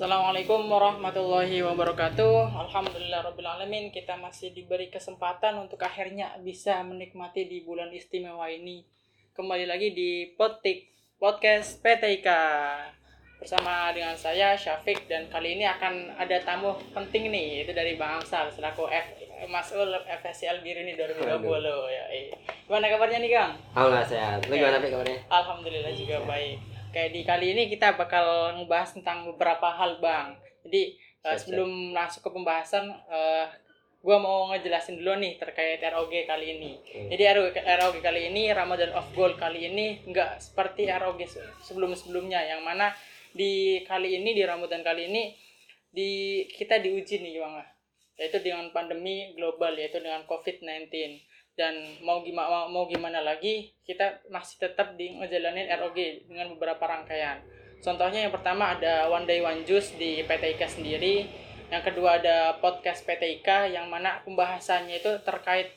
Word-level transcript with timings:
Assalamualaikum 0.00 0.64
warahmatullahi 0.72 1.60
wabarakatuh. 1.60 2.56
Alhamdulillah 2.56 3.20
alamin 3.20 3.92
kita 3.92 4.16
masih 4.16 4.48
diberi 4.48 4.88
kesempatan 4.88 5.60
untuk 5.60 5.76
akhirnya 5.76 6.40
bisa 6.40 6.80
menikmati 6.80 7.44
di 7.44 7.60
bulan 7.60 7.92
istimewa 7.92 8.48
ini. 8.48 8.80
Kembali 9.36 9.68
lagi 9.68 9.92
di 9.92 10.24
Potik 10.40 10.88
Podcast 11.20 11.84
PTIK 11.84 12.28
bersama 13.44 13.92
dengan 13.92 14.16
saya 14.16 14.56
Syafiq 14.56 15.04
dan 15.04 15.28
kali 15.28 15.60
ini 15.60 15.68
akan 15.68 16.16
ada 16.16 16.40
tamu 16.48 16.80
penting 16.96 17.28
nih 17.28 17.68
itu 17.68 17.76
dari 17.76 18.00
Bang 18.00 18.24
Amsal 18.24 18.48
selaku 18.48 18.88
F 18.88 19.20
Masul 19.52 19.92
FSCL 20.00 20.64
Birini 20.64 20.96
2020 20.96 21.44
ya. 21.92 22.04
Eh. 22.08 22.32
Gimana 22.64 22.88
kabarnya 22.88 23.20
nih 23.20 23.36
Kang? 23.36 23.52
Alhamdulillah 23.76 24.08
sehat. 24.08 24.48
Lu 24.48 24.56
gimana 24.56 24.80
kabarnya? 24.80 25.20
Alhamdulillah 25.28 25.92
juga 25.92 26.24
baik. 26.24 26.69
Kayak 26.90 27.10
di 27.14 27.20
kali 27.22 27.46
ini 27.54 27.62
kita 27.70 27.94
bakal 27.94 28.58
ngebahas 28.58 28.90
tentang 28.98 29.26
beberapa 29.30 29.70
hal 29.70 30.02
bang. 30.02 30.34
Jadi 30.66 30.98
uh, 31.22 31.36
sebelum 31.38 31.94
masuk 31.94 32.26
ke 32.26 32.30
pembahasan, 32.34 32.90
uh, 32.90 33.46
eh, 33.46 33.46
gue 34.00 34.16
mau 34.16 34.50
ngejelasin 34.50 34.98
dulu 34.98 35.16
nih 35.22 35.38
terkait 35.38 35.78
ROG 35.80 36.12
kali 36.26 36.46
ini. 36.58 36.72
Hmm. 36.82 37.08
Jadi 37.12 37.22
ROG, 37.36 37.54
ROG 37.54 37.96
kali 38.02 38.20
ini 38.34 38.50
Ramadan 38.50 38.90
of 38.96 39.06
Gold 39.14 39.38
kali 39.38 39.70
ini 39.70 40.02
nggak 40.04 40.42
seperti 40.42 40.90
ROG 40.90 41.20
sebelum-sebelumnya 41.62 42.42
yang 42.50 42.66
mana 42.66 42.90
di 43.30 43.82
kali 43.86 44.18
ini 44.18 44.34
di 44.34 44.42
Ramadan 44.42 44.82
kali 44.82 45.06
ini 45.06 45.32
di 45.90 46.42
kita 46.50 46.78
diuji 46.78 47.18
nih 47.22 47.42
bang 47.42 47.54
yaitu 48.20 48.38
dengan 48.44 48.68
pandemi 48.70 49.32
global 49.32 49.74
yaitu 49.74 49.98
dengan 49.98 50.22
COVID-19 50.28 50.92
dan 51.60 51.76
mau 52.00 52.24
gimana 52.24 52.64
mau, 52.72 52.88
gimana 52.88 53.20
lagi 53.20 53.68
kita 53.84 54.24
masih 54.32 54.64
tetap 54.64 54.96
di 54.96 55.12
ngejalanin 55.12 55.68
ROG 55.76 56.24
dengan 56.24 56.48
beberapa 56.56 56.80
rangkaian. 56.88 57.44
Contohnya 57.84 58.24
yang 58.24 58.32
pertama 58.32 58.72
ada 58.72 59.12
One 59.12 59.28
Day 59.28 59.44
One 59.44 59.68
Juice 59.68 59.92
di 60.00 60.24
PT 60.24 60.56
IKA 60.56 60.68
sendiri. 60.72 61.28
Yang 61.68 61.92
kedua 61.92 62.16
ada 62.16 62.56
podcast 62.64 63.04
PT 63.04 63.44
IKA 63.44 63.76
yang 63.76 63.92
mana 63.92 64.24
pembahasannya 64.24 65.04
itu 65.04 65.20
terkait 65.20 65.68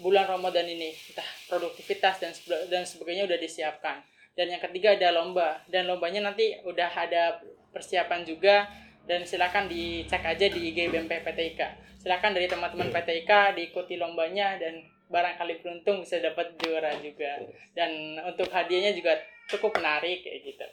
bulan 0.00 0.24
Ramadan 0.24 0.64
ini. 0.64 0.96
Entah 0.96 1.28
produktivitas 1.52 2.24
dan 2.24 2.32
dan 2.72 2.88
sebagainya 2.88 3.28
udah 3.28 3.36
disiapkan. 3.36 4.00
Dan 4.32 4.48
yang 4.48 4.64
ketiga 4.64 4.96
ada 4.96 5.12
lomba 5.12 5.60
dan 5.68 5.84
lombanya 5.84 6.32
nanti 6.32 6.56
udah 6.64 6.88
ada 6.88 7.44
persiapan 7.68 8.24
juga 8.24 8.64
dan 9.04 9.28
silakan 9.28 9.68
dicek 9.68 10.24
aja 10.24 10.46
di 10.48 10.72
IG 10.72 10.88
BMP 10.88 11.20
PT 11.20 11.38
IKA. 11.52 11.68
Silakan 12.00 12.32
dari 12.32 12.48
teman-teman 12.48 12.88
PT 12.88 13.28
IKA 13.28 13.52
diikuti 13.52 14.00
lombanya 14.00 14.56
dan 14.56 14.78
barangkali 15.08 15.64
beruntung 15.64 16.04
bisa 16.04 16.20
dapat 16.20 16.54
juara 16.60 16.92
juga. 17.00 17.40
Dan 17.72 18.20
untuk 18.22 18.48
hadiahnya 18.52 18.92
juga 18.94 19.16
cukup 19.48 19.80
menarik 19.80 20.24
kayak 20.24 20.40
gitu. 20.44 20.66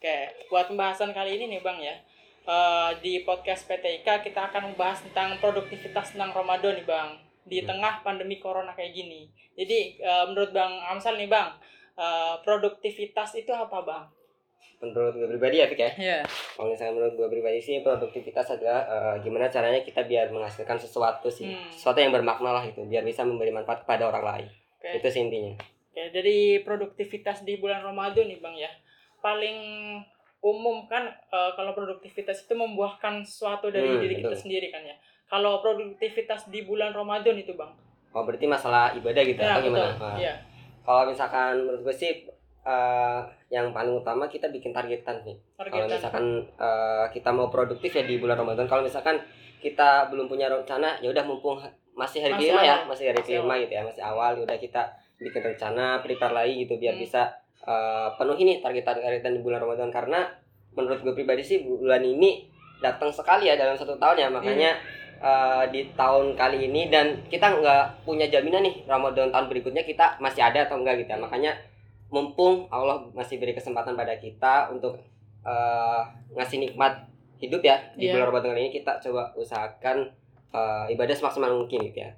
Oke 0.00 0.16
buat 0.52 0.68
pembahasan 0.68 1.16
kali 1.16 1.40
ini 1.40 1.56
nih 1.56 1.60
bang 1.60 1.78
ya. 1.80 1.96
Uh, 2.44 2.92
di 3.00 3.24
podcast 3.24 3.64
PTIK 3.64 4.20
kita 4.20 4.52
akan 4.52 4.72
membahas 4.72 5.00
tentang 5.00 5.40
produktivitas 5.40 6.12
tentang 6.12 6.32
Ramadan 6.32 6.76
nih 6.76 6.84
bang. 6.84 7.10
Di 7.44 7.58
hmm. 7.60 7.68
tengah 7.68 7.94
pandemi 8.04 8.36
corona 8.40 8.76
kayak 8.76 8.92
gini. 8.92 9.28
Jadi 9.56 10.00
uh, 10.00 10.28
menurut 10.28 10.52
bang 10.52 10.72
Amsal 10.92 11.16
nih 11.16 11.28
bang 11.28 11.56
uh, 11.98 12.40
produktivitas 12.42 13.38
itu 13.38 13.54
apa 13.54 13.80
bang 13.84 14.04
menurut 14.84 15.16
gue 15.16 15.28
pribadi 15.28 15.64
ya 15.64 15.66
Fik 15.70 15.80
ya. 15.80 15.92
Yeah. 15.96 16.22
kalau 16.56 16.68
misalnya 16.68 16.92
menurut 16.92 17.14
gue 17.16 17.28
pribadi 17.32 17.58
sih 17.62 17.80
produktivitas 17.80 18.52
adalah 18.52 18.84
uh, 18.84 19.14
gimana 19.24 19.48
caranya 19.48 19.80
kita 19.80 20.04
biar 20.04 20.28
menghasilkan 20.28 20.76
sesuatu 20.76 21.32
sih. 21.32 21.48
Hmm. 21.48 21.72
sesuatu 21.72 21.98
yang 22.04 22.12
bermakna 22.12 22.52
lah 22.52 22.64
itu 22.64 22.84
biar 22.84 23.00
bisa 23.00 23.24
memberi 23.24 23.54
manfaat 23.54 23.84
kepada 23.86 24.12
orang 24.12 24.24
lain. 24.24 24.48
Okay. 24.84 25.00
itu 25.00 25.08
sih 25.08 25.20
intinya. 25.24 25.56
Oke, 25.56 25.96
okay, 25.96 26.06
dari 26.12 26.38
produktivitas 26.60 27.46
di 27.46 27.56
bulan 27.56 27.80
Ramadan 27.80 28.28
nih 28.28 28.36
bang 28.42 28.56
ya. 28.68 28.70
Paling 29.24 29.58
umum 30.44 30.84
kan 30.84 31.08
uh, 31.32 31.56
kalau 31.56 31.72
produktivitas 31.72 32.44
itu 32.44 32.52
membuahkan 32.52 33.24
sesuatu 33.24 33.72
dari 33.72 33.88
hmm, 33.88 34.00
diri 34.04 34.14
kita 34.20 34.36
sendiri 34.36 34.68
kan 34.68 34.84
ya. 34.84 34.92
Kalau 35.24 35.64
produktivitas 35.64 36.52
di 36.52 36.68
bulan 36.68 36.92
Ramadan 36.92 37.40
itu 37.40 37.56
bang? 37.56 37.72
Oh 38.12 38.22
berarti 38.28 38.44
masalah 38.44 38.92
ibadah 38.92 39.22
gitu 39.24 39.40
ya, 39.40 39.56
atau 39.56 39.64
gimana? 39.64 39.96
Nah, 39.96 40.20
yeah. 40.20 40.36
kalau 40.84 41.08
misalkan 41.08 41.64
menurut 41.64 41.80
gue 41.88 41.94
sih 41.96 42.28
uh, 42.64 43.20
yang 43.52 43.70
paling 43.70 43.94
utama 43.94 44.26
kita 44.26 44.50
bikin 44.50 44.74
targetan 44.74 45.22
nih. 45.22 45.36
Kalau 45.56 45.86
misalkan 45.86 46.26
uh, 46.58 47.06
kita 47.12 47.30
mau 47.30 47.52
produktif 47.52 47.92
ya 47.94 48.02
di 48.02 48.18
bulan 48.18 48.40
Ramadan. 48.40 48.66
Kalau 48.66 48.82
misalkan 48.82 49.20
kita 49.60 50.10
belum 50.12 50.28
punya 50.28 50.50
rencana, 50.50 50.98
ya 51.00 51.08
udah 51.08 51.24
mumpung 51.24 51.60
masih 51.94 52.26
hari 52.26 52.34
kelima 52.36 52.60
ya, 52.60 52.84
masih 52.84 53.14
hari 53.14 53.22
kelima 53.22 53.54
gitu 53.62 53.72
ya, 53.78 53.82
masih 53.86 54.02
awal, 54.02 54.34
ya 54.36 54.42
udah 54.42 54.58
kita 54.58 54.82
bikin 55.20 55.40
rencana, 55.40 56.02
prepare 56.02 56.34
lagi 56.34 56.66
gitu 56.66 56.74
biar 56.76 56.98
hmm. 56.98 57.04
bisa 57.06 57.22
uh, 57.64 58.12
penuhi 58.18 58.42
nih 58.44 58.58
targetan-targetan 58.60 59.32
di 59.38 59.40
bulan 59.40 59.62
Ramadan 59.62 59.88
karena 59.88 60.26
menurut 60.74 61.00
gue 61.06 61.14
pribadi 61.14 61.46
sih 61.46 61.62
bulan 61.62 62.02
ini 62.02 62.50
datang 62.82 63.08
sekali 63.14 63.46
ya 63.46 63.54
dalam 63.54 63.78
satu 63.78 63.96
tahun 63.96 64.16
ya 64.18 64.28
makanya 64.28 64.72
hmm. 64.74 65.02
Uh, 65.24 65.64
di 65.72 65.88
tahun 65.96 66.36
kali 66.36 66.68
ini 66.68 66.92
dan 66.92 67.16
kita 67.32 67.48
nggak 67.48 68.04
punya 68.04 68.28
jaminan 68.28 68.60
nih 68.60 68.84
Ramadan 68.84 69.32
tahun 69.32 69.48
berikutnya 69.48 69.80
kita 69.80 70.20
masih 70.20 70.44
ada 70.44 70.68
atau 70.68 70.76
enggak 70.76 71.00
gitu 71.00 71.16
ya 71.16 71.16
makanya 71.16 71.52
mumpung 72.14 72.70
Allah 72.70 73.02
masih 73.10 73.42
beri 73.42 73.58
kesempatan 73.58 73.98
pada 73.98 74.14
kita 74.22 74.70
untuk 74.70 75.02
uh, 75.42 76.06
ngasih 76.38 76.62
nikmat 76.62 77.10
hidup 77.42 77.66
ya 77.66 77.82
di 77.98 78.06
yeah. 78.06 78.14
bulan 78.14 78.30
Ramadan 78.30 78.54
ini 78.54 78.70
kita 78.70 79.02
coba 79.02 79.34
usahakan 79.34 80.14
uh, 80.54 80.86
ibadah 80.86 81.18
semaksimal 81.18 81.50
mungkin 81.50 81.82
gitu 81.90 82.06
ya. 82.06 82.14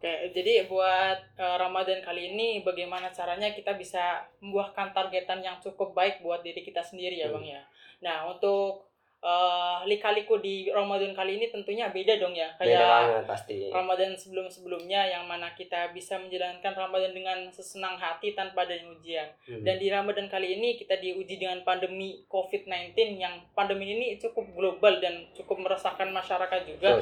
Oke, 0.00 0.32
jadi 0.32 0.64
buat 0.64 1.20
uh, 1.36 1.56
Ramadan 1.60 2.00
kali 2.00 2.34
ini 2.34 2.64
bagaimana 2.64 3.12
caranya 3.12 3.52
kita 3.52 3.76
bisa 3.76 4.24
membuahkan 4.40 4.96
targetan 4.96 5.44
yang 5.44 5.60
cukup 5.60 5.92
baik 5.92 6.24
buat 6.24 6.40
diri 6.40 6.64
kita 6.64 6.80
sendiri 6.80 7.20
ya, 7.20 7.28
hmm. 7.28 7.36
Bang 7.36 7.46
ya. 7.46 7.62
Nah, 8.00 8.24
untuk 8.32 8.89
uh, 9.20 9.84
lika-liku 9.84 10.40
di 10.40 10.68
Ramadan 10.72 11.12
kali 11.12 11.40
ini 11.40 11.46
tentunya 11.52 11.92
beda 11.92 12.16
dong 12.20 12.32
ya. 12.32 12.48
Kayak 12.56 12.66
beda 12.66 12.86
banget, 12.88 13.24
pasti. 13.28 13.56
Ramadan 13.68 14.12
sebelum-sebelumnya 14.16 15.00
yang 15.12 15.24
mana 15.28 15.52
kita 15.52 15.92
bisa 15.92 16.16
menjalankan 16.16 16.72
Ramadan 16.72 17.12
dengan 17.12 17.38
sesenang 17.52 17.96
hati 18.00 18.32
tanpa 18.32 18.64
ada 18.64 18.76
ujian. 18.80 19.28
Hmm. 19.46 19.64
dan 19.66 19.76
di 19.80 19.88
Ramadan 19.88 20.26
kali 20.28 20.58
ini 20.58 20.76
kita 20.76 21.00
diuji 21.00 21.40
dengan 21.40 21.60
pandemi 21.64 22.24
COVID-19 22.28 23.20
yang 23.20 23.40
pandemi 23.52 23.96
ini 23.96 24.06
cukup 24.20 24.46
global 24.56 25.00
dan 25.00 25.28
cukup 25.36 25.60
meresahkan 25.60 26.08
masyarakat 26.10 26.60
juga. 26.66 27.00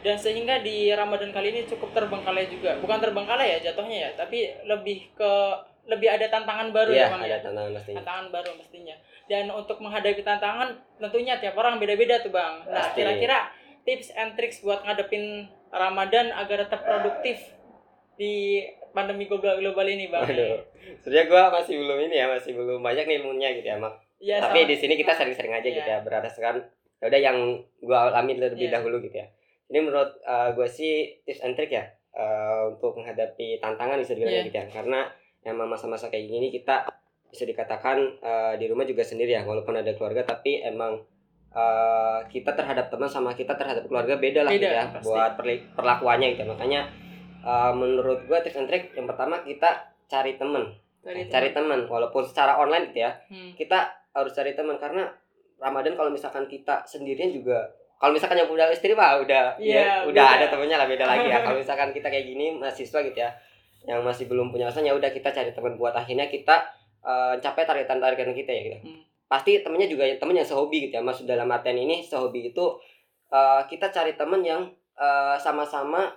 Dan 0.00 0.16
sehingga 0.16 0.64
di 0.64 0.88
Ramadan 0.96 1.28
kali 1.28 1.52
ini 1.52 1.60
cukup 1.68 1.92
terbengkalai 1.92 2.48
juga. 2.48 2.80
Bukan 2.80 2.98
terbengkalai 3.04 3.60
ya 3.60 3.70
jatuhnya 3.70 4.08
ya 4.08 4.10
tapi 4.16 4.48
lebih 4.64 5.12
ke 5.12 5.32
lebih 5.90 6.06
ada 6.06 6.30
tantangan 6.30 6.70
baru 6.70 6.94
ya, 6.94 7.10
ya 7.10 7.12
bang 7.12 7.22
ada 7.26 7.34
ya? 7.34 7.38
tantangan 7.42 7.72
mestinya 7.74 7.98
tantangan 7.98 8.26
baru 8.30 8.50
mestinya 8.54 8.96
dan 9.30 9.44
untuk 9.54 9.78
menghadapi 9.78 10.22
tantangan 10.26 10.68
tentunya 10.98 11.38
tiap 11.38 11.54
orang 11.54 11.78
beda-beda 11.78 12.18
tuh 12.18 12.34
bang. 12.34 12.66
Nah 12.66 12.90
kira-kira 12.90 13.54
tips 13.86 14.10
and 14.18 14.34
tricks 14.34 14.58
buat 14.66 14.82
ngadepin 14.82 15.46
Ramadan 15.70 16.34
agar 16.34 16.66
tetap 16.66 16.82
produktif 16.82 17.38
di 18.18 18.66
pandemi 18.90 19.30
global 19.30 19.62
global 19.62 19.86
ini 19.86 20.10
bang. 20.10 20.26
Aduh. 20.26 20.58
sebenarnya 20.98 21.26
gue 21.30 21.42
masih 21.54 21.74
belum 21.78 21.98
ini 22.10 22.14
ya 22.18 22.26
masih 22.26 22.50
belum 22.58 22.80
banyak 22.82 23.04
nih 23.06 23.16
ilmunya 23.22 23.48
gitu 23.54 23.66
ya 23.70 23.78
mak. 23.78 23.94
Ya, 24.20 24.36
tapi 24.42 24.68
di 24.68 24.76
sini 24.76 24.98
kita 24.98 25.16
sering-sering 25.16 25.54
aja 25.54 25.64
ya. 25.64 25.76
gitu 25.78 25.88
ya 25.88 25.98
berdasarkan 26.02 26.60
ya 27.00 27.04
udah 27.08 27.20
yang 27.22 27.38
gue 27.80 27.96
alami 27.96 28.36
terlebih 28.36 28.66
ya. 28.66 28.82
dahulu 28.82 28.98
gitu 28.98 29.14
ya. 29.14 29.30
Ini 29.70 29.78
menurut 29.86 30.18
uh, 30.26 30.50
eh, 30.50 30.58
gue 30.58 30.66
sih 30.66 31.22
tips 31.22 31.46
and 31.46 31.54
trick 31.54 31.70
ya 31.70 31.86
uh, 32.18 32.74
untuk 32.74 32.98
menghadapi 32.98 33.62
tantangan 33.62 34.02
bisa 34.02 34.18
dibilang 34.18 34.42
yeah. 34.42 34.46
gitu 34.50 34.58
ya. 34.58 34.66
Karena 34.66 35.00
emang 35.44 35.68
masa-masa 35.68 36.12
kayak 36.12 36.28
gini 36.28 36.48
kita 36.52 36.88
bisa 37.30 37.46
dikatakan 37.46 37.96
uh, 38.20 38.54
di 38.58 38.66
rumah 38.66 38.84
juga 38.84 39.06
sendiri 39.06 39.38
ya 39.38 39.42
walaupun 39.46 39.78
ada 39.78 39.94
keluarga 39.94 40.26
tapi 40.26 40.60
emang 40.60 40.98
uh, 41.54 42.18
kita 42.26 42.52
terhadap 42.58 42.90
teman 42.90 43.06
sama 43.06 43.32
kita 43.32 43.54
terhadap 43.54 43.86
keluarga 43.86 44.18
beda 44.18 44.46
lah 44.46 44.52
beda, 44.52 44.58
gitu 44.58 44.74
ya 44.74 44.84
pasti. 44.90 45.06
buat 45.06 45.32
perlakuannya 45.78 46.26
gitu 46.34 46.44
makanya 46.50 46.90
uh, 47.46 47.72
menurut 47.72 48.26
gue 48.26 48.38
tips 48.42 48.58
and 48.58 48.68
trick 48.68 48.90
yang 48.98 49.06
pertama 49.06 49.40
kita 49.46 49.94
cari 50.10 50.34
teman 50.36 50.74
cari, 51.00 51.30
cari 51.30 51.48
teman 51.54 51.86
walaupun 51.86 52.26
secara 52.26 52.58
online 52.58 52.90
gitu 52.90 53.06
ya 53.06 53.12
hmm. 53.30 53.54
kita 53.54 53.78
harus 54.10 54.34
cari 54.34 54.52
teman 54.58 54.76
karena 54.76 55.06
Ramadan 55.62 55.94
kalau 55.94 56.10
misalkan 56.10 56.50
kita 56.50 56.82
sendirian 56.82 57.30
juga 57.30 57.70
kalau 58.00 58.16
misalkan 58.16 58.40
yang 58.40 58.48
punya 58.48 58.64
istri 58.72 58.96
mah 58.96 59.20
udah 59.20 59.60
yeah, 59.60 60.02
ya 60.02 60.08
udah 60.08 60.24
beda. 60.24 60.36
ada 60.40 60.46
temennya 60.48 60.76
lah 60.80 60.88
beda 60.88 61.04
lagi 61.04 61.26
ya 61.28 61.38
kalau 61.44 61.60
misalkan 61.60 61.92
kita 61.92 62.08
kayak 62.08 62.26
gini 62.26 62.56
mahasiswa 62.56 62.98
gitu 63.04 63.18
ya 63.20 63.30
yang 63.88 64.04
masih 64.04 64.28
belum 64.28 64.52
punya 64.52 64.68
alasan 64.68 64.84
ya 64.84 64.92
udah 64.92 65.08
kita 65.08 65.32
cari 65.32 65.56
teman 65.56 65.76
buat 65.80 65.96
akhirnya 65.96 66.28
kita 66.28 66.68
uh, 67.00 67.34
capai 67.40 67.64
targetan-targetan 67.64 68.36
kita 68.36 68.50
ya 68.52 68.62
gitu. 68.68 68.78
Hmm. 68.84 69.00
Pasti 69.30 69.62
temennya 69.62 69.88
juga 69.88 70.04
temen 70.18 70.36
yang 70.36 70.48
sehobi 70.48 70.90
gitu 70.90 71.00
ya. 71.00 71.02
Maksud 71.04 71.24
dalam 71.24 71.48
artian 71.48 71.78
ini 71.78 72.04
sehobi 72.04 72.52
itu 72.52 72.64
uh, 73.32 73.62
kita 73.64 73.88
cari 73.88 74.18
temen 74.18 74.44
yang 74.44 74.68
uh, 74.98 75.36
sama-sama 75.40 76.12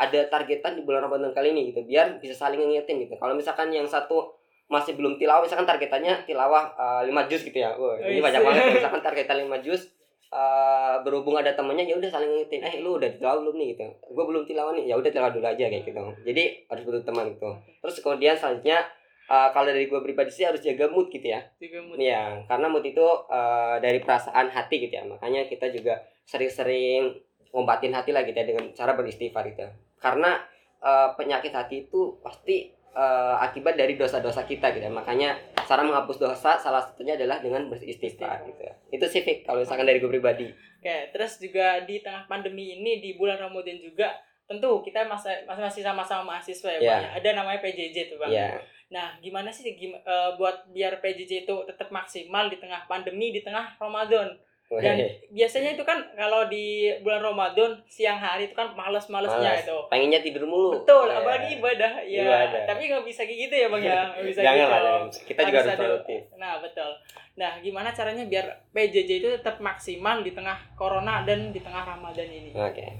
ada 0.00 0.20
targetan 0.32 0.80
di 0.80 0.82
bulan 0.86 1.04
Ramadan 1.04 1.36
kali 1.36 1.52
ini 1.52 1.74
gitu 1.74 1.84
biar 1.84 2.22
bisa 2.22 2.32
saling 2.32 2.62
ngingetin 2.62 3.04
gitu. 3.04 3.18
Kalau 3.18 3.34
misalkan 3.36 3.68
yang 3.68 3.84
satu 3.84 4.32
masih 4.70 4.94
belum 4.94 5.18
tilawah 5.18 5.42
misalkan 5.42 5.66
targetannya 5.66 6.24
tilawah 6.30 6.72
uh, 6.78 7.02
5 7.02 7.10
juz 7.26 7.42
gitu 7.42 7.58
ya. 7.58 7.74
Wah, 7.74 7.98
ini 7.98 8.22
banyak 8.22 8.40
banget 8.40 8.62
misalkan 8.80 9.02
targetan 9.02 9.44
5 9.44 9.66
juz 9.66 9.90
uh, 10.30 11.02
berhubung 11.02 11.36
ada 11.38 11.52
temennya 11.54 11.84
ya 11.86 11.94
udah 11.98 12.10
saling 12.10 12.30
ngingetin 12.30 12.62
eh 12.62 12.74
lu 12.82 12.96
udah 12.96 13.10
tilawah 13.18 13.42
belum 13.44 13.54
nih? 13.58 13.68
gitu. 13.74 13.86
Gue 14.14 14.24
belum 14.26 14.42
tilawah 14.46 14.72
nih. 14.74 14.84
Ya 14.90 14.94
udah 14.96 15.10
tilawah 15.10 15.32
dulu 15.34 15.46
aja 15.46 15.64
kayak 15.66 15.84
gitu. 15.84 16.00
Jadi 16.26 16.42
harus 16.70 16.82
butuh 16.86 17.02
teman 17.04 17.26
gitu 17.34 17.50
terus 17.80 17.96
kemudian 18.04 18.36
selanjutnya 18.36 18.84
uh, 19.26 19.48
kalau 19.56 19.72
dari 19.72 19.88
gue 19.88 20.00
pribadi 20.04 20.30
sih 20.30 20.44
harus 20.44 20.60
jaga 20.62 20.86
mood 20.90 21.10
gitu 21.10 21.26
ya. 21.26 21.40
Jaga 21.58 21.80
mood. 21.82 21.98
Ya 21.98 22.42
karena 22.46 22.66
mood 22.70 22.84
itu 22.86 23.06
uh, 23.06 23.76
dari 23.82 23.98
perasaan 24.02 24.48
hati 24.50 24.76
gitu 24.86 24.94
ya. 24.94 25.04
Makanya 25.06 25.46
kita 25.50 25.70
juga 25.70 26.00
sering-sering 26.26 27.10
ngobatin 27.50 27.90
hati 27.90 28.14
lah 28.14 28.22
gitu 28.22 28.36
ya 28.38 28.46
dengan 28.46 28.70
cara 28.74 28.94
beristighfar 28.94 29.44
gitu. 29.50 29.66
Karena 29.98 30.38
uh, 30.80 31.12
penyakit 31.18 31.50
hati 31.50 31.88
itu 31.88 32.18
pasti 32.22 32.70
uh, 32.94 33.36
akibat 33.42 33.78
dari 33.78 33.94
dosa-dosa 33.94 34.46
kita 34.46 34.74
gitu 34.74 34.86
ya. 34.86 34.92
makanya 34.92 35.38
cara 35.66 35.86
menghapus 35.86 36.18
dosa 36.18 36.58
salah 36.58 36.82
satunya 36.82 37.14
adalah 37.14 37.38
dengan 37.38 37.70
beristighfar 37.70 38.42
gitu 38.46 38.62
ya. 38.66 38.74
itu 38.90 39.06
sih 39.06 39.22
Fik, 39.22 39.46
kalau 39.46 39.62
misalkan 39.62 39.86
dari 39.86 40.02
gue 40.02 40.10
pribadi 40.10 40.46
oke 40.50 40.96
terus 41.14 41.38
juga 41.38 41.82
di 41.86 42.02
tengah 42.02 42.26
pandemi 42.26 42.78
ini 42.78 42.98
di 42.98 43.14
bulan 43.14 43.38
Ramadan 43.38 43.78
juga 43.78 44.10
tentu 44.50 44.82
kita 44.82 45.06
masih 45.06 45.46
masih 45.46 45.86
sama-sama 45.86 46.34
mahasiswa 46.34 46.70
ya 46.74 46.80
yeah. 46.82 46.90
bang 46.90 47.02
ya. 47.06 47.10
ada 47.22 47.28
namanya 47.38 47.58
PJJ 47.62 47.96
tuh 48.10 48.18
bang 48.18 48.30
yeah. 48.34 48.58
nah 48.90 49.14
gimana 49.22 49.54
sih 49.54 49.78
gim, 49.78 49.94
uh, 49.94 50.34
buat 50.34 50.66
biar 50.74 50.98
PJJ 50.98 51.46
itu 51.46 51.56
tetap 51.70 51.94
maksimal 51.94 52.50
di 52.50 52.58
tengah 52.58 52.82
pandemi 52.90 53.30
di 53.30 53.46
tengah 53.46 53.78
Ramadan 53.78 54.34
dan 54.78 55.02
biasanya 55.34 55.74
itu 55.74 55.82
kan 55.82 55.98
kalau 56.14 56.46
di 56.46 56.94
bulan 57.02 57.26
Ramadan 57.26 57.74
siang 57.90 58.22
hari 58.22 58.46
itu 58.46 58.54
kan 58.54 58.70
males-malesnya 58.78 59.66
itu. 59.66 59.78
Pengennya 59.90 60.22
tidur 60.22 60.46
mulu. 60.46 60.78
Betul, 60.78 61.10
ya. 61.10 61.18
apalagi 61.18 61.58
ibadah. 61.58 61.92
Ya, 62.06 62.22
ibadah. 62.22 62.62
tapi 62.70 62.86
nggak 62.86 63.02
bisa 63.02 63.26
kayak 63.26 63.50
gitu 63.50 63.54
ya 63.58 63.66
bang 63.66 63.82
ya. 63.82 64.02
Gak 64.14 64.26
bisa 64.30 64.40
Jangan 64.46 64.62
gitu. 64.62 64.70
Lah, 64.70 64.98
kita 65.26 65.40
juga 65.42 65.58
harus 65.58 65.74
produktif. 65.74 66.20
Nah 66.38 66.52
betul. 66.62 66.90
Nah 67.34 67.52
gimana 67.58 67.90
caranya 67.90 68.24
biar 68.30 68.46
PJJ 68.70 69.10
itu 69.18 69.28
tetap 69.34 69.58
maksimal 69.58 70.22
di 70.22 70.30
tengah 70.30 70.54
corona 70.78 71.26
dan 71.26 71.50
di 71.50 71.58
tengah 71.58 71.82
Ramadan 71.82 72.30
ini? 72.30 72.54
Oke. 72.54 72.70
Okay. 72.70 72.90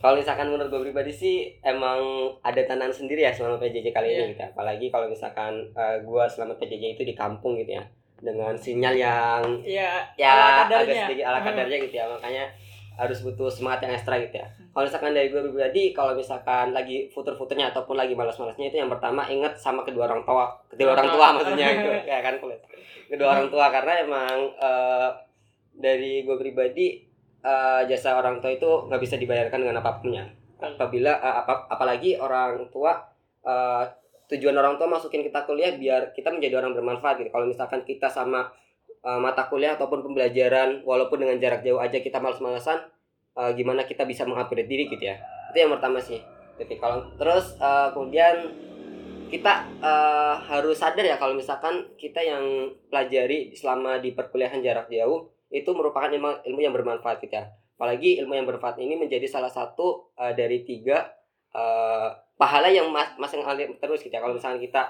Kalau 0.00 0.16
misalkan 0.16 0.48
menurut 0.48 0.72
gue 0.72 0.88
pribadi 0.88 1.12
sih 1.12 1.60
emang 1.60 2.00
ada 2.40 2.64
tantangan 2.64 2.96
sendiri 2.96 3.28
ya 3.28 3.36
selama 3.36 3.60
PJJ 3.60 3.92
kali 3.92 4.08
yeah. 4.08 4.16
ini 4.16 4.24
iya. 4.24 4.32
gitu. 4.32 4.40
Ya. 4.40 4.48
Apalagi 4.56 4.86
kalau 4.88 5.06
misalkan 5.12 5.52
uh, 5.76 6.00
gue 6.00 6.24
selama 6.32 6.56
PJJ 6.56 6.96
itu 6.96 7.04
di 7.04 7.12
kampung 7.12 7.60
gitu 7.60 7.76
ya 7.76 7.84
dengan 8.20 8.54
sinyal 8.56 8.94
yang 8.96 9.42
ya, 9.64 10.04
ya 10.14 10.64
agak 10.68 10.86
sedikit 10.86 11.26
ala 11.26 11.40
kadarnya 11.40 11.78
gitu 11.88 11.94
ya. 11.96 12.06
Makanya 12.08 12.44
harus 13.00 13.24
butuh 13.24 13.48
semangat 13.48 13.88
yang 13.88 13.92
ekstra 13.96 14.20
gitu 14.20 14.36
ya. 14.36 14.44
Hmm. 14.44 14.68
kalau 14.76 14.84
misalkan 14.84 15.12
dari 15.16 15.28
gue 15.32 15.40
pribadi 15.40 15.82
kalau 15.96 16.12
misalkan 16.12 16.76
lagi 16.76 17.08
futur-futurnya 17.08 17.72
ataupun 17.72 17.96
lagi 17.96 18.12
malas-malasnya 18.12 18.68
itu 18.68 18.76
yang 18.76 18.92
pertama 18.92 19.24
ingat 19.24 19.56
sama 19.56 19.82
kedua 19.88 20.04
orang 20.04 20.20
tua. 20.22 20.52
Kedua 20.68 20.92
orang 20.92 21.08
tua. 21.08 21.26
maksudnya 21.40 21.66
gitu. 21.80 21.88
Ya 22.12 22.20
kan 22.20 22.36
kulit. 22.38 22.60
Kedua 23.08 23.28
orang 23.32 23.48
tua 23.48 23.66
karena 23.72 23.92
emang 24.04 24.36
uh, 24.60 25.08
dari 25.72 26.28
gue 26.28 26.36
pribadi 26.36 27.00
uh, 27.40 27.82
jasa 27.88 28.20
orang 28.20 28.38
tua 28.44 28.52
itu 28.52 28.68
nggak 28.86 29.00
bisa 29.00 29.16
dibayarkan 29.16 29.64
dengan 29.64 29.80
apapunnya 29.80 30.24
apabila 30.60 31.16
uh, 31.16 31.40
ap 31.40 31.48
apalagi 31.72 32.20
orang 32.20 32.68
tua 32.68 33.00
uh, 33.48 33.84
tujuan 34.30 34.54
orang 34.54 34.78
tua 34.78 34.86
masukin 34.86 35.26
kita 35.26 35.42
kuliah 35.42 35.74
biar 35.74 36.14
kita 36.14 36.30
menjadi 36.30 36.62
orang 36.62 36.72
bermanfaat 36.78 37.18
gitu. 37.18 37.30
Kalau 37.34 37.50
misalkan 37.50 37.82
kita 37.82 38.06
sama 38.06 38.54
uh, 39.02 39.18
mata 39.18 39.50
kuliah 39.50 39.74
ataupun 39.74 40.06
pembelajaran 40.06 40.86
walaupun 40.86 41.26
dengan 41.26 41.36
jarak 41.42 41.66
jauh 41.66 41.82
aja 41.82 41.98
kita 41.98 42.22
males-malesan 42.22 42.78
uh, 43.34 43.50
gimana 43.52 43.82
kita 43.84 44.06
bisa 44.06 44.22
mengupgrade 44.22 44.70
diri 44.70 44.86
gitu 44.86 45.02
ya? 45.02 45.18
Itu 45.50 45.66
yang 45.66 45.74
pertama 45.74 45.98
sih. 45.98 46.22
Jadi 46.62 46.78
kalau 46.78 47.10
terus 47.18 47.58
uh, 47.58 47.90
kemudian 47.90 48.54
kita 49.30 49.66
uh, 49.78 50.34
harus 50.46 50.78
sadar 50.78 51.06
ya 51.06 51.16
kalau 51.18 51.38
misalkan 51.38 51.86
kita 51.94 52.18
yang 52.22 52.74
pelajari 52.90 53.54
selama 53.54 54.02
di 54.02 54.14
perkuliahan 54.14 54.58
jarak 54.58 54.90
jauh 54.90 55.30
itu 55.50 55.70
merupakan 55.74 56.10
ilmu, 56.10 56.46
ilmu 56.46 56.60
yang 56.62 56.74
bermanfaat 56.74 57.22
gitu 57.22 57.34
ya. 57.34 57.50
Apalagi 57.74 58.20
ilmu 58.22 58.36
yang 58.36 58.46
bermanfaat 58.46 58.78
ini 58.78 58.94
menjadi 58.94 59.26
salah 59.26 59.50
satu 59.50 60.14
uh, 60.14 60.34
dari 60.36 60.62
tiga 60.62 61.10
uh, 61.56 62.12
pahala 62.40 62.72
yang 62.72 62.88
mas 62.88 63.12
masing 63.20 63.44
ngalir 63.44 63.68
terus 63.76 64.00
gitu 64.00 64.16
ya 64.16 64.24
kalau 64.24 64.32
misalnya 64.32 64.56
kita 64.56 64.82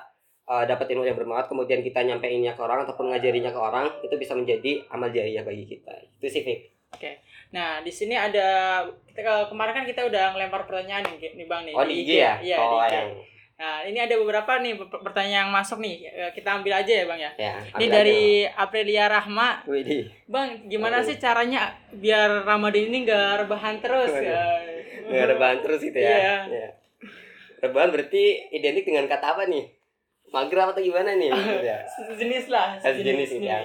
uh, 0.47 0.63
dapat 0.63 0.95
ilmu 0.95 1.03
yang 1.03 1.19
bermanfaat 1.19 1.51
kemudian 1.51 1.83
kita 1.83 2.07
nyampeinnya 2.07 2.55
ke 2.55 2.63
orang 2.63 2.87
ataupun 2.87 3.11
ngajarinya 3.11 3.51
ke 3.51 3.59
orang 3.59 3.91
itu 4.07 4.15
bisa 4.15 4.39
menjadi 4.39 4.87
amal 4.95 5.11
jariah 5.11 5.43
bagi 5.43 5.67
kita 5.67 5.91
itu 6.23 6.27
sih 6.31 6.47
Fik. 6.47 6.61
Oke. 6.91 7.23
Nah, 7.55 7.83
di 7.83 7.93
sini 7.95 8.19
ada 8.19 8.83
kita 9.15 9.47
kemarin 9.47 9.83
kan 9.83 9.87
kita 9.87 10.07
udah 10.11 10.35
ngelempar 10.35 10.67
pertanyaan 10.67 11.07
nih, 11.07 11.39
nih 11.39 11.47
Bang 11.47 11.63
nih. 11.63 11.75
Oh, 11.75 11.87
di 11.87 12.03
IG, 12.03 12.11
ya? 12.19 12.35
Iya, 12.43 12.57
oh, 12.59 12.67
di 12.67 12.77
IG. 12.83 12.95
Yang... 12.95 13.11
Nah, 13.61 13.77
ini 13.85 13.99
ada 14.01 14.15
beberapa 14.17 14.53
nih 14.59 14.75
pertanyaan 14.89 15.47
yang 15.47 15.53
masuk 15.53 15.79
nih. 15.79 16.09
Eh, 16.11 16.31
kita 16.35 16.59
ambil 16.59 16.83
aja 16.83 16.91
ya, 16.91 17.05
Bang 17.07 17.21
ya. 17.21 17.31
ya 17.37 17.55
ini 17.79 17.87
dari 17.87 18.21
aja. 18.43 18.67
Aprilia 18.67 19.07
Rahma. 19.07 19.63
Widih. 19.71 20.11
Bang, 20.27 20.67
gimana 20.67 20.99
oh. 20.99 21.07
sih 21.07 21.21
caranya 21.21 21.79
biar 21.95 22.43
Ramadan 22.43 22.91
ini 22.91 23.07
gak 23.07 23.47
rebahan 23.47 23.79
terus? 23.79 24.11
ya. 24.19 24.43
Gak 25.07 25.27
rebahan 25.37 25.59
terus 25.63 25.81
gitu 25.85 25.99
ya. 25.99 26.11
Iya. 26.11 26.37
Ya. 26.49 26.69
Rebahan 27.61 27.93
berarti 27.93 28.51
identik 28.51 28.89
dengan 28.89 29.05
kata 29.07 29.37
apa 29.37 29.45
nih? 29.47 29.69
Magrab 30.33 30.73
atau 30.73 30.83
gimana 30.83 31.15
nih? 31.15 31.31
Sejenis 31.97 32.49
lah. 32.49 32.81
Sejenis, 32.81 33.29
sejenis, 33.29 33.31
gitu 33.37 33.47
ya. 33.47 33.61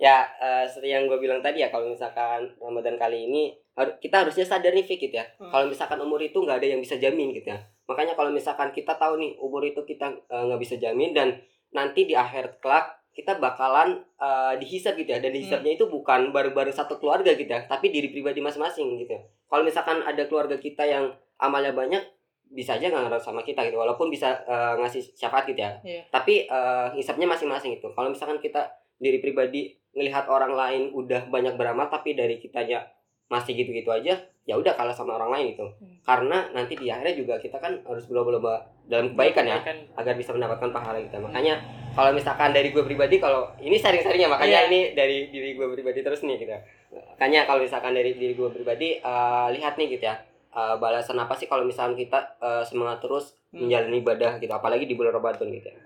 Ya, 0.00 0.16
uh, 0.40 0.64
seperti 0.64 0.96
yang 0.96 1.04
gue 1.04 1.18
bilang 1.20 1.44
tadi 1.44 1.60
ya, 1.60 1.68
kalau 1.68 1.92
misalkan 1.92 2.48
Ramadan 2.56 2.96
kali 2.96 3.28
ini 3.28 3.52
kita 4.00 4.24
harusnya 4.24 4.44
sadar 4.44 4.72
nih 4.72 4.84
Fik 4.84 5.00
gitu 5.10 5.16
ya. 5.20 5.26
Hmm. 5.36 5.52
Kalau 5.52 5.66
misalkan 5.68 6.00
umur 6.00 6.20
itu 6.20 6.40
nggak 6.40 6.60
ada 6.60 6.68
yang 6.72 6.80
bisa 6.80 6.96
jamin 6.96 7.32
gitu 7.32 7.52
ya. 7.52 7.60
Makanya 7.88 8.16
kalau 8.16 8.32
misalkan 8.32 8.72
kita 8.72 8.96
tahu 8.96 9.20
nih 9.20 9.36
umur 9.40 9.64
itu 9.64 9.80
kita 9.84 10.12
eh, 10.12 10.42
nggak 10.46 10.60
uh, 10.60 10.62
bisa 10.62 10.76
jamin 10.76 11.16
dan 11.16 11.40
nanti 11.72 12.04
di 12.04 12.14
akhir 12.14 12.60
kelak 12.60 13.00
kita 13.10 13.42
bakalan 13.42 14.06
uh, 14.22 14.54
dihisap 14.54 14.94
gitu 14.94 15.10
ya 15.10 15.18
dan 15.18 15.34
dihisapnya 15.34 15.74
hmm. 15.74 15.78
itu 15.82 15.84
bukan 15.90 16.30
baru-baru 16.30 16.70
satu 16.70 17.02
keluarga 17.02 17.34
gitu 17.34 17.50
ya 17.50 17.66
tapi 17.66 17.90
diri 17.90 18.06
pribadi 18.14 18.38
masing-masing 18.38 18.86
gitu 19.02 19.18
ya. 19.18 19.22
kalau 19.50 19.66
misalkan 19.66 19.98
ada 20.06 20.30
keluarga 20.30 20.54
kita 20.62 20.86
yang 20.86 21.10
amalnya 21.42 21.74
banyak 21.74 22.06
bisa 22.50 22.74
aja 22.74 22.90
nggak 22.90 23.06
ngaruh 23.06 23.22
sama 23.22 23.46
kita 23.46 23.62
gitu 23.70 23.78
walaupun 23.78 24.10
bisa 24.10 24.34
uh, 24.44 24.74
ngasih 24.82 25.06
syafaat 25.14 25.46
gitu 25.46 25.62
ya 25.62 25.78
yeah. 25.86 26.02
tapi 26.10 26.50
uh, 26.50 26.90
hisapnya 26.98 27.30
masing-masing 27.30 27.78
itu 27.78 27.86
kalau 27.94 28.10
misalkan 28.10 28.42
kita 28.42 28.66
diri 28.98 29.22
pribadi 29.22 29.70
melihat 29.94 30.26
orang 30.26 30.54
lain 30.54 30.82
udah 30.90 31.30
banyak 31.30 31.54
beramal 31.54 31.86
tapi 31.86 32.18
dari 32.18 32.42
kitanya 32.42 32.86
masih 33.30 33.54
gitu-gitu 33.54 33.86
aja 33.94 34.18
ya 34.42 34.54
udah 34.58 34.74
kalah 34.74 34.90
sama 34.90 35.14
orang 35.14 35.30
lain 35.30 35.46
itu 35.54 35.62
hmm. 35.62 36.02
karena 36.02 36.50
nanti 36.50 36.74
di 36.74 36.90
akhirnya 36.90 37.14
juga 37.14 37.38
kita 37.38 37.62
kan 37.62 37.78
harus 37.86 38.10
berlomba-lomba 38.10 38.66
dalam 38.90 39.14
kebaikan 39.14 39.46
ya 39.46 39.62
agar 39.94 40.14
bisa 40.18 40.34
mendapatkan 40.34 40.74
pahala 40.74 40.98
kita 40.98 41.22
hmm. 41.22 41.30
makanya 41.30 41.62
kalau 41.94 42.10
misalkan 42.10 42.50
dari 42.50 42.74
gue 42.74 42.82
pribadi 42.82 43.22
kalau 43.22 43.46
ini 43.62 43.78
sering-seringnya 43.78 44.26
makanya 44.26 44.66
yeah. 44.66 44.70
ini 44.70 44.80
dari 44.98 45.30
diri 45.30 45.54
gue 45.54 45.66
pribadi 45.70 46.02
terus 46.02 46.26
nih 46.26 46.42
gitu 46.42 46.50
makanya 46.90 47.46
kalau 47.46 47.62
misalkan 47.62 47.94
dari 47.94 48.10
diri 48.18 48.34
gue 48.34 48.50
pribadi 48.50 48.98
uh, 48.98 49.46
lihat 49.54 49.78
nih 49.78 49.94
gitu 49.94 50.04
ya 50.10 50.18
uh, 50.54 50.76
balasan 50.78 51.18
apa 51.18 51.34
sih 51.38 51.46
kalau 51.46 51.62
misalnya 51.62 51.98
kita 51.98 52.18
uh, 52.42 52.62
semangat 52.66 53.02
terus 53.02 53.36
hmm. 53.50 53.66
menjalani 53.66 53.98
ibadah 54.02 54.32
gitu 54.38 54.52
apalagi 54.52 54.84
di 54.86 54.94
bulan 54.94 55.14
Ramadan 55.14 55.48
gitu 55.50 55.68
ya 55.70 55.78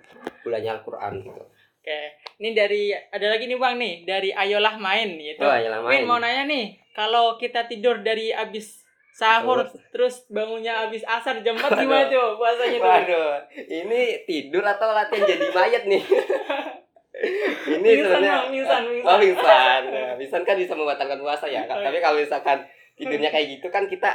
bulannya 0.44 0.70
Al-Qur'an 0.80 1.14
gitu. 1.20 1.42
Oke, 1.84 2.00
ini 2.40 2.56
dari 2.56 2.96
ada 2.96 3.26
lagi 3.28 3.44
nih 3.44 3.60
Bang 3.60 3.76
nih 3.76 4.08
dari 4.08 4.32
Ayolah 4.32 4.80
Main 4.80 5.20
gitu. 5.20 5.44
Oh, 5.44 5.52
Ayolah 5.52 5.84
Main. 5.84 6.00
Min 6.00 6.08
mau 6.08 6.16
nanya 6.16 6.48
nih, 6.48 6.80
kalau 6.96 7.36
kita 7.36 7.68
tidur 7.68 8.00
dari 8.00 8.32
abis 8.32 8.84
sahur 9.14 9.62
oh. 9.62 9.68
terus 9.94 10.26
bangunnya 10.26 10.88
abis 10.88 11.06
asar 11.06 11.38
jam 11.44 11.54
4 11.54 11.70
gimana 11.76 12.08
tuh 12.08 12.40
puasanya 12.40 12.78
tuh? 12.80 12.88
Waduh, 12.88 13.32
ini 13.68 14.24
tidur 14.24 14.64
atau 14.64 14.96
latihan 14.96 15.28
jadi 15.28 15.46
mayat 15.52 15.84
nih? 15.84 16.02
ini 17.78 17.88
sebenarnya 18.00 18.50
misan, 18.50 18.82
misan. 18.90 19.06
Oh, 19.06 19.18
misan. 19.20 19.82
Nah, 19.92 20.12
misan 20.18 20.42
kan 20.42 20.56
bisa 20.58 20.72
membatalkan 20.74 21.20
puasa 21.20 21.46
ya. 21.46 21.62
Oh, 21.68 21.78
Tapi 21.78 22.00
iya. 22.00 22.02
kalau 22.02 22.16
misalkan 22.18 22.58
tidurnya 22.98 23.30
kayak 23.30 23.58
gitu 23.60 23.68
kan 23.70 23.86
kita 23.86 24.10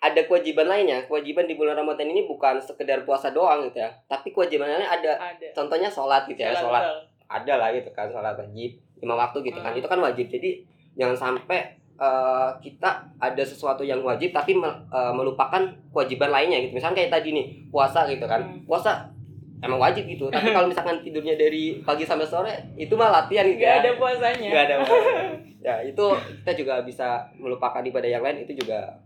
ada 0.00 0.20
kewajiban 0.24 0.64
lainnya. 0.64 1.04
Kewajiban 1.04 1.44
di 1.44 1.54
bulan 1.54 1.76
Ramadan 1.76 2.08
ini 2.08 2.24
bukan 2.24 2.56
sekedar 2.56 3.04
puasa 3.04 3.30
doang 3.36 3.68
gitu 3.68 3.84
ya. 3.84 3.92
Tapi 4.08 4.32
kewajiban 4.32 4.72
lainnya 4.72 4.88
ada. 4.88 5.12
ada. 5.20 5.48
Contohnya 5.52 5.92
sholat 5.92 6.24
gitu 6.24 6.40
ya. 6.40 6.56
Sholat, 6.56 7.04
ada 7.28 7.54
lah 7.60 7.68
gitu 7.76 7.92
kan. 7.92 8.08
Sholat 8.08 8.34
wajib. 8.40 8.80
Lima 9.04 9.14
waktu 9.20 9.38
gitu 9.44 9.60
kan. 9.60 9.70
hmm. 9.70 9.76
kan. 9.76 9.80
Itu 9.84 9.88
kan 9.92 10.00
wajib. 10.00 10.26
Jadi 10.32 10.64
jangan 10.96 11.16
sampai 11.16 11.76
uh, 12.00 12.56
kita 12.64 13.12
ada 13.20 13.42
sesuatu 13.44 13.84
yang 13.84 14.00
wajib 14.00 14.32
tapi 14.32 14.56
uh, 14.56 15.12
melupakan 15.12 15.68
kewajiban 15.92 16.32
lainnya 16.32 16.64
gitu. 16.64 16.80
Misalnya 16.80 17.04
kayak 17.04 17.12
tadi 17.20 17.36
nih. 17.36 17.46
Puasa 17.68 18.08
gitu 18.08 18.24
kan. 18.24 18.40
Hmm. 18.40 18.64
Puasa 18.64 19.12
emang 19.60 19.76
wajib 19.76 20.08
gitu 20.08 20.32
tapi 20.32 20.50
kalau 20.56 20.72
misalkan 20.72 21.04
tidurnya 21.04 21.36
dari 21.36 21.84
pagi 21.84 22.08
sampai 22.08 22.24
sore 22.24 22.52
itu 22.80 22.96
mah 22.96 23.12
latihan 23.12 23.44
gitu 23.44 23.60
gak 23.60 23.68
ya. 23.68 23.80
ada 23.84 23.90
puasanya 24.00 24.48
gak 24.48 24.64
ada 24.64 24.76
puasanya. 24.88 25.24
ya 25.68 25.74
itu 25.84 26.04
kita 26.40 26.52
juga 26.56 26.74
bisa 26.80 27.28
melupakan 27.36 27.84
ibadah 27.84 28.08
yang 28.08 28.24
lain 28.24 28.48
itu 28.48 28.56
juga 28.56 28.96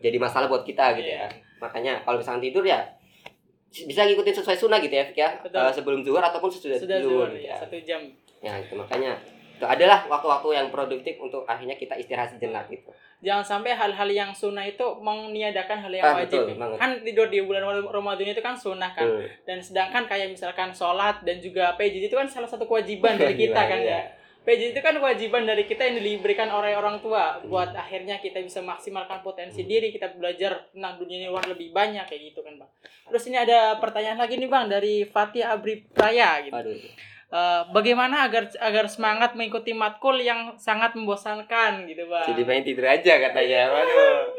jadi 0.00 0.16
masalah 0.16 0.48
buat 0.48 0.64
kita 0.64 0.96
gitu 0.96 1.10
ya. 1.12 1.28
Makanya 1.60 2.00
kalau 2.02 2.18
misalnya 2.18 2.42
tidur 2.42 2.64
ya 2.64 2.80
bisa 3.70 4.02
ngikutin 4.02 4.34
sesuai 4.42 4.58
sunnah 4.58 4.82
gitu 4.82 4.98
ya, 4.98 5.04
Fik 5.06 5.18
ya. 5.20 5.30
Uh, 5.46 5.70
sebelum 5.70 6.02
zuhur 6.02 6.18
ataupun 6.18 6.50
sesudah 6.50 6.74
Sudah 6.74 6.98
zuhur, 6.98 7.30
gitu 7.30 7.46
ya. 7.46 7.54
Satu 7.54 7.78
jam. 7.86 8.02
Ya, 8.42 8.58
itu 8.58 8.74
makanya 8.74 9.14
itu 9.60 9.68
adalah 9.68 10.08
waktu-waktu 10.08 10.56
yang 10.56 10.66
produktif 10.72 11.20
untuk 11.20 11.44
akhirnya 11.44 11.76
kita 11.76 11.92
istirahat 12.00 12.32
sejenak 12.32 12.64
gitu. 12.72 12.88
Jangan 13.20 13.44
sampai 13.44 13.76
hal-hal 13.76 14.08
yang 14.08 14.32
sunnah 14.32 14.64
itu 14.64 14.82
meniadakan 15.04 15.84
hal 15.84 15.92
yang 15.92 16.04
ah, 16.08 16.16
wajib. 16.16 16.48
Betul, 16.48 16.80
kan 16.80 17.04
tidur 17.04 17.28
di 17.28 17.44
bulan 17.44 17.68
Ramadan 17.84 18.32
itu 18.32 18.40
kan 18.40 18.56
sunnah 18.56 18.96
kan. 18.96 19.04
Hmm. 19.04 19.28
Dan 19.44 19.60
sedangkan 19.60 20.08
kayak 20.08 20.32
misalkan 20.32 20.72
sholat 20.72 21.20
dan 21.20 21.36
juga 21.36 21.76
PJ 21.76 22.08
itu 22.08 22.16
kan 22.16 22.24
salah 22.24 22.48
satu 22.48 22.64
kewajiban 22.64 23.14
dari 23.20 23.36
kita 23.36 23.60
kan 23.60 23.80
ya. 23.84 24.00
Ya 24.50 24.58
PJ 24.58 24.74
itu 24.74 24.80
kan 24.82 24.98
kewajiban 24.98 25.46
dari 25.46 25.62
kita 25.70 25.86
yang 25.86 26.02
diberikan 26.02 26.50
oleh 26.50 26.74
orang 26.74 26.98
tua 26.98 27.38
buat 27.46 27.70
akhirnya 27.70 28.18
kita 28.18 28.42
bisa 28.42 28.58
maksimalkan 28.58 29.22
potensi 29.22 29.62
diri 29.62 29.94
kita 29.94 30.18
belajar 30.18 30.66
tentang 30.74 30.98
dunia 30.98 31.30
luar 31.30 31.46
lebih 31.46 31.70
banyak 31.70 32.02
kayak 32.10 32.34
gitu 32.34 32.42
kan 32.42 32.58
bang 32.58 32.70
Terus 33.10 33.26
ini 33.26 33.36
ada 33.42 33.76
pertanyaan 33.82 34.22
lagi 34.22 34.38
nih 34.38 34.46
Bang 34.46 34.70
dari 34.70 35.02
Fatih 35.02 35.42
Abri 35.42 35.82
Praya 35.90 36.38
gitu. 36.46 36.54
Aduh. 36.54 36.78
Uh, 37.30 37.62
bagaimana 37.70 38.26
agar 38.26 38.50
agar 38.58 38.90
semangat 38.90 39.38
mengikuti 39.38 39.70
matkul 39.70 40.18
yang 40.18 40.58
sangat 40.58 40.94
membosankan 40.98 41.86
gitu 41.86 42.06
bang? 42.06 42.26
Jadi 42.26 42.42
main 42.46 42.62
tidur 42.62 42.86
aja 42.86 43.22
katanya, 43.22 43.70
waduh. 43.70 44.30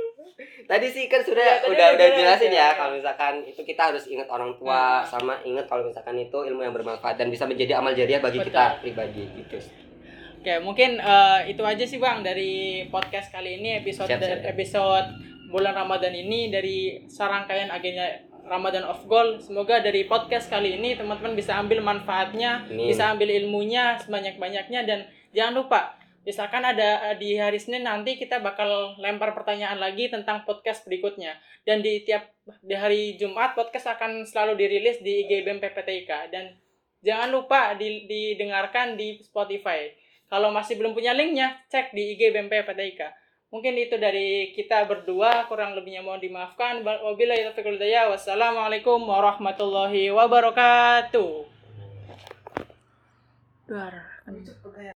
Tadi 0.42 0.88
sih 0.88 1.12
kan 1.12 1.20
sudah 1.24 1.44
ya, 1.44 1.56
udah 1.68 1.88
udah 2.00 2.08
jelasin 2.16 2.52
ya 2.52 2.76
kalau 2.76 2.96
misalkan 2.96 3.44
itu 3.44 3.60
kita 3.64 3.92
harus 3.92 4.08
ingat 4.08 4.28
orang 4.32 4.56
tua 4.56 5.04
hmm. 5.04 5.08
sama 5.08 5.36
ingat 5.44 5.68
kalau 5.68 5.88
misalkan 5.88 6.16
itu 6.20 6.48
ilmu 6.48 6.64
yang 6.64 6.76
bermanfaat 6.76 7.20
dan 7.20 7.28
bisa 7.28 7.44
menjadi 7.44 7.80
amal 7.80 7.92
jariah 7.92 8.24
bagi 8.24 8.40
Betul. 8.40 8.56
kita 8.56 8.64
pribadi 8.80 9.24
gitu. 9.40 9.60
Oke, 10.42 10.58
mungkin 10.58 10.98
uh, 10.98 11.46
itu 11.46 11.62
aja 11.62 11.86
sih 11.86 12.02
Bang 12.02 12.26
dari 12.26 12.82
podcast 12.90 13.30
kali 13.30 13.62
ini 13.62 13.78
episode 13.78 14.10
siap, 14.10 14.26
siap. 14.26 14.42
episode 14.42 15.14
bulan 15.54 15.78
Ramadan 15.78 16.18
ini 16.18 16.50
dari 16.50 17.06
serangkaian 17.06 17.70
agenda 17.70 18.26
Ramadan 18.50 18.90
of 18.90 19.06
Gold. 19.06 19.46
Semoga 19.46 19.86
dari 19.86 20.10
podcast 20.10 20.50
kali 20.50 20.82
ini 20.82 20.98
teman-teman 20.98 21.38
bisa 21.38 21.62
ambil 21.62 21.86
manfaatnya, 21.86 22.66
Amin. 22.66 22.90
bisa 22.90 23.14
ambil 23.14 23.30
ilmunya 23.30 24.02
sebanyak-banyaknya 24.02 24.82
dan 24.90 25.06
jangan 25.30 25.62
lupa 25.62 25.94
misalkan 26.26 26.66
ada 26.66 27.14
eh, 27.14 27.22
di 27.22 27.38
hari 27.38 27.62
Senin 27.62 27.86
nanti 27.86 28.18
kita 28.18 28.42
bakal 28.42 28.98
lempar 28.98 29.38
pertanyaan 29.38 29.78
lagi 29.78 30.10
tentang 30.10 30.42
podcast 30.42 30.90
berikutnya 30.90 31.38
dan 31.70 31.86
di 31.86 32.02
tiap 32.02 32.34
di 32.66 32.74
hari 32.74 33.14
Jumat 33.14 33.54
podcast 33.54 33.94
akan 33.94 34.26
selalu 34.26 34.58
dirilis 34.58 35.06
di 35.06 35.22
IG 35.22 35.46
BEM 35.46 35.62
PPTIK 35.62 36.34
dan 36.34 36.58
jangan 37.06 37.30
lupa 37.30 37.78
di, 37.78 38.10
didengarkan 38.10 38.98
di 38.98 39.22
Spotify 39.22 40.01
kalau 40.32 40.56
masih 40.56 40.80
belum 40.80 40.96
punya 40.96 41.12
linknya 41.12 41.60
cek 41.68 41.92
di 41.92 42.16
IG 42.16 42.32
BEM 42.32 42.48
PPTIK 42.48 43.22
mungkin 43.52 43.76
itu 43.76 44.00
dari 44.00 44.56
kita 44.56 44.88
berdua 44.88 45.46
kurang 45.52 45.76
lebihnya 45.76 46.02
mohon 46.02 46.24
dimaafkan. 46.24 46.82
Wabillahi 46.88 47.52
taufiq 47.52 47.68
wassalamualaikum 48.08 49.04
warahmatullahi 49.04 50.08
wabarakatuh. 50.16 51.32
Duar. 53.68 53.94